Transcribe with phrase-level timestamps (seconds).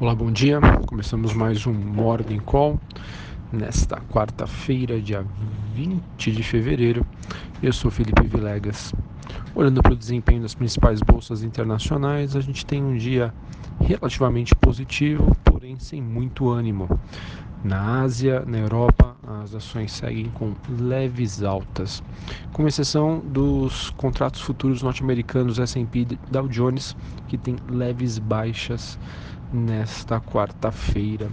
[0.00, 0.60] Olá, bom dia.
[0.88, 2.80] Começamos mais um Morning Call
[3.52, 5.24] nesta quarta-feira, dia
[5.72, 7.06] 20 de fevereiro.
[7.62, 8.92] Eu sou Felipe Vilegas.
[9.54, 13.32] Olhando para o desempenho das principais bolsas internacionais, a gente tem um dia
[13.80, 16.88] relativamente positivo, porém sem muito ânimo.
[17.62, 22.02] Na Ásia, na Europa, as ações seguem com leves altas,
[22.52, 26.96] com exceção dos contratos futuros norte-americanos S&P Dow Jones,
[27.28, 28.98] que tem leves baixas
[29.54, 31.30] nesta quarta-feira.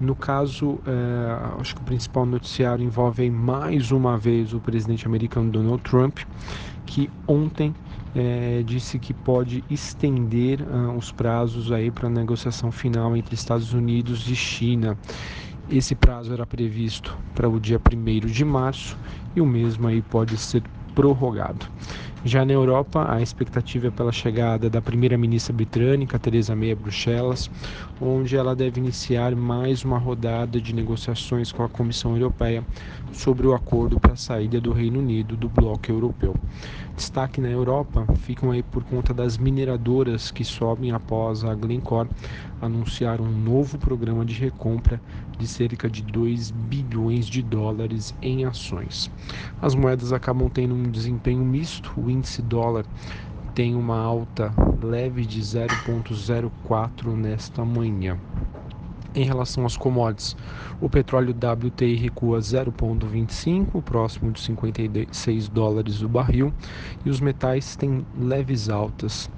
[0.00, 5.50] No caso, é, acho que o principal noticiário envolve mais uma vez o presidente americano
[5.50, 6.20] Donald Trump,
[6.86, 7.74] que ontem
[8.14, 13.72] é, disse que pode estender uh, os prazos aí para a negociação final entre Estados
[13.72, 14.96] Unidos e China.
[15.68, 18.96] Esse prazo era previsto para o dia 1 de março
[19.34, 20.62] e o mesmo aí pode ser
[20.94, 21.66] prorrogado.
[22.24, 27.48] Já na Europa, a expectativa é pela chegada da primeira-ministra britânica, Theresa May, a Bruxelas,
[28.00, 32.64] onde ela deve iniciar mais uma rodada de negociações com a Comissão Europeia
[33.12, 36.34] sobre o acordo para a saída do Reino Unido do bloco europeu.
[36.96, 42.08] Destaque na Europa ficam aí por conta das mineradoras que sobem após a Glencore
[42.60, 45.00] anunciar um novo programa de recompra
[45.38, 49.08] de cerca de 2 bilhões de dólares em ações.
[49.62, 52.84] As moedas acabam tendo um desempenho misto, índice dólar
[53.54, 58.18] tem uma alta leve de 0,04 nesta manhã.
[59.14, 60.36] Em relação às commodities,
[60.80, 66.52] o petróleo WTI recua 0,25, próximo de 56 dólares o barril,
[67.04, 69.28] e os metais têm leves altas.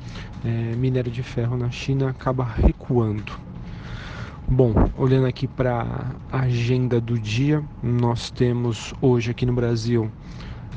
[0.45, 3.33] É, minério de ferro na China acaba recuando.
[4.47, 10.11] Bom, olhando aqui para a agenda do dia, nós temos hoje aqui no Brasil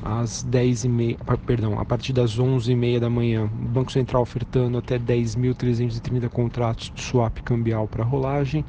[0.03, 3.91] às 10 e meia, perdão, a partir das 11 e meia da manhã, o Banco
[3.91, 8.65] Central ofertando até 10.330 contratos de swap cambial para rolagem.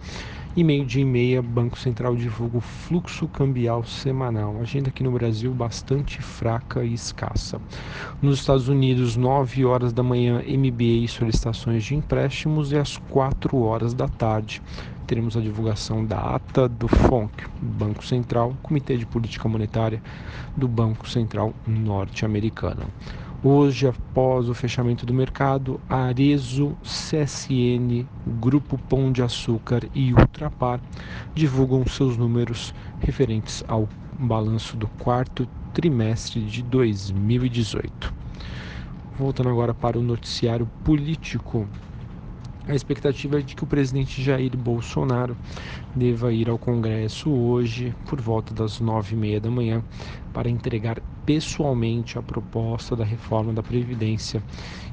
[0.56, 4.56] E meio-dia e meia, Banco Central divulga o fluxo cambial semanal.
[4.60, 7.60] Agenda aqui no Brasil bastante fraca e escassa.
[8.22, 13.58] Nos Estados Unidos, 9 horas da manhã, MBA e solicitações de empréstimos e às 4
[13.58, 14.62] horas da tarde
[15.04, 20.02] teremos a divulgação da ata do FONC, Banco Central, Comitê de Política Monetária
[20.56, 22.86] do Banco Central Norte-Americano.
[23.42, 28.06] Hoje, após o fechamento do mercado, Arezo, CSN,
[28.40, 30.80] Grupo Pão de Açúcar e Ultrapar
[31.34, 33.86] divulgam seus números referentes ao
[34.18, 38.14] balanço do quarto trimestre de 2018.
[39.18, 41.68] Voltando agora para o noticiário político,
[42.66, 45.36] a expectativa é de que o presidente Jair Bolsonaro
[45.94, 49.84] deva ir ao Congresso hoje, por volta das nove e meia da manhã,
[50.32, 54.42] para entregar pessoalmente a proposta da reforma da Previdência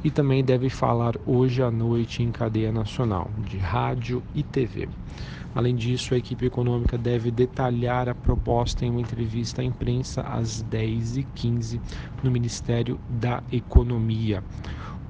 [0.03, 4.89] e também deve falar hoje à noite em cadeia nacional, de rádio e TV.
[5.53, 10.63] Além disso, a equipe econômica deve detalhar a proposta em uma entrevista à imprensa às
[10.63, 11.79] 10h15
[12.23, 14.43] no Ministério da Economia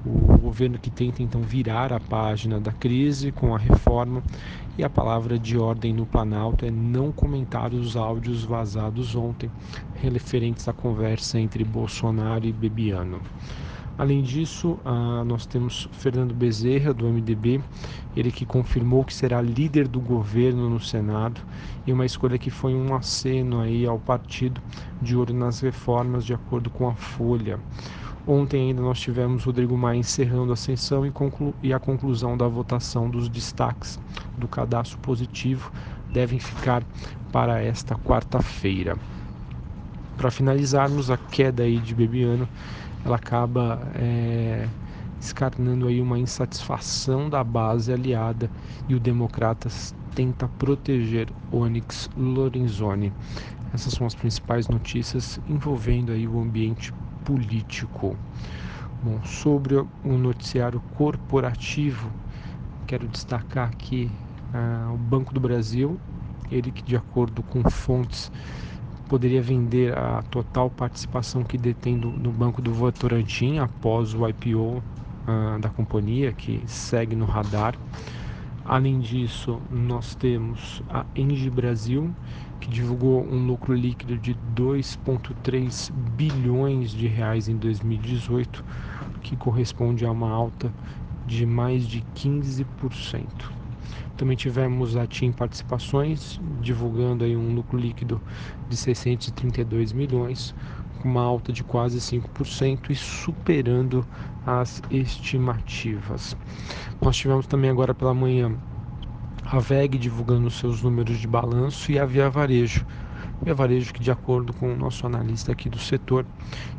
[0.04, 4.22] o governo que tenta então virar a página da crise com a reforma
[4.76, 9.50] e a palavra de ordem no Planalto é não comentar os áudios vazados ontem
[9.94, 13.20] referentes à conversa entre Bolsonaro e Bebiano.
[13.96, 17.60] Além disso, ah, nós temos Fernando Bezerra, do MDB,
[18.16, 21.40] ele que confirmou que será líder do governo no Senado,
[21.86, 24.60] e uma escolha que foi um aceno aí ao partido
[25.00, 27.60] de olho nas reformas, de acordo com a Folha.
[28.26, 31.12] Ontem ainda nós tivemos Rodrigo Maia encerrando a sessão e,
[31.60, 33.98] e a conclusão da votação dos destaques
[34.38, 35.72] do cadastro positivo
[36.12, 36.84] devem ficar
[37.32, 38.96] para esta quarta-feira.
[40.16, 42.48] Para finalizarmos, a queda aí de Bebiano,
[43.04, 44.68] ela acaba é,
[45.20, 48.48] escarnando aí uma insatisfação da base aliada
[48.88, 53.12] e o Democratas tenta proteger Onyx Lorenzoni.
[53.74, 56.92] Essas são as principais notícias envolvendo aí o ambiente
[57.24, 58.16] político.
[59.02, 62.10] Bom, sobre o noticiário corporativo,
[62.86, 64.10] quero destacar aqui
[64.54, 65.98] uh, o Banco do Brasil,
[66.50, 68.30] ele que de acordo com fontes
[69.08, 74.82] poderia vender a total participação que detém do, no Banco do Votorantim após o IPO
[75.26, 77.74] ah, da companhia, que segue no radar.
[78.64, 82.10] Além disso, nós temos a Engie Brasil,
[82.62, 88.64] que divulgou um lucro líquido de 2,3 bilhões de reais em 2018,
[89.20, 90.72] que corresponde a uma alta
[91.26, 92.64] de mais de 15%.
[94.16, 98.20] Também tivemos a TIM Participações divulgando aí um lucro líquido
[98.68, 100.54] de 632 milhões,
[101.00, 104.06] com uma alta de quase 5% e superando
[104.46, 106.36] as estimativas.
[107.00, 108.56] Nós tivemos também agora pela manhã
[109.52, 112.86] a VEG divulgando seus números de balanço e a Via Varejo.
[113.42, 116.24] Via Varejo que, de acordo com o nosso analista aqui do setor,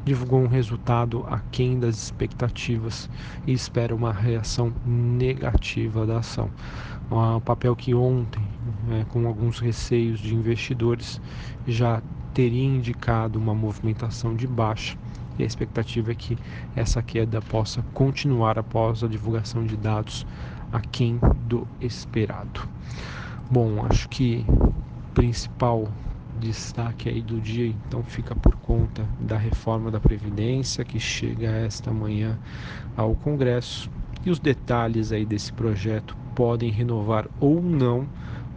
[0.04, 3.08] divulgou um resultado aquém das expectativas
[3.46, 6.50] e espera uma reação negativa da ação.
[7.12, 8.42] O papel que ontem,
[8.90, 11.22] é, com alguns receios de investidores,
[11.68, 12.02] já
[12.34, 14.98] teria indicado uma movimentação de baixa
[15.38, 16.40] e a expectativa é que
[16.76, 20.26] essa queda possa continuar após a divulgação de dados
[20.74, 21.20] aquém
[21.54, 22.68] do esperado.
[23.52, 24.74] Bom, acho que o
[25.14, 25.88] principal
[26.40, 31.92] destaque aí do dia então fica por conta da reforma da Previdência que chega esta
[31.92, 32.40] manhã
[32.98, 33.88] ao Congresso
[34.26, 38.08] e os detalhes aí desse projeto podem renovar ou não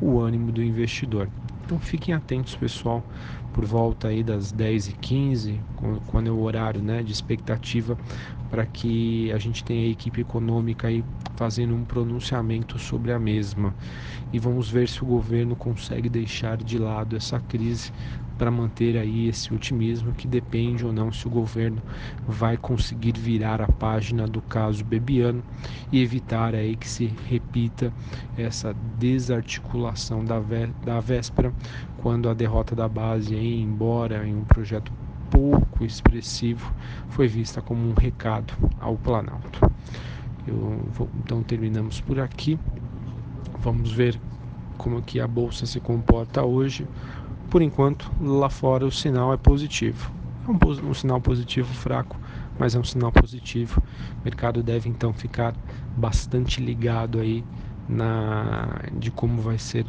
[0.00, 1.28] o ânimo do investidor.
[1.66, 3.04] Então fiquem atentos, pessoal,
[3.56, 5.58] por volta aí das 10h15,
[6.08, 7.96] quando é o horário né, de expectativa,
[8.50, 11.02] para que a gente tenha a equipe econômica aí
[11.36, 13.74] fazendo um pronunciamento sobre a mesma.
[14.30, 17.90] E vamos ver se o governo consegue deixar de lado essa crise
[18.36, 21.82] para manter aí esse otimismo que depende ou não se o governo
[22.26, 25.42] vai conseguir virar a página do caso Bebiano
[25.90, 27.90] e evitar aí que se repita
[28.36, 30.38] essa desarticulação da,
[30.84, 31.52] da véspera
[32.02, 34.92] quando a derrota da base embora em um projeto
[35.30, 36.72] pouco expressivo
[37.10, 39.60] foi vista como um recado ao Planalto.
[40.92, 42.58] Vou, então terminamos por aqui.
[43.58, 44.18] Vamos ver
[44.78, 46.86] como que a bolsa se comporta hoje
[47.50, 50.10] por enquanto, lá fora o sinal é positivo.
[50.46, 52.16] É um, um sinal positivo fraco,
[52.58, 53.80] mas é um sinal positivo.
[54.20, 55.54] O mercado deve então ficar
[55.96, 57.44] bastante ligado aí
[57.88, 59.86] na de como vai ser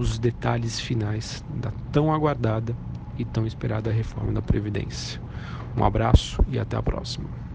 [0.00, 2.74] os detalhes finais da tão aguardada
[3.18, 5.20] e tão esperada reforma da previdência.
[5.76, 7.49] Um abraço e até a próxima.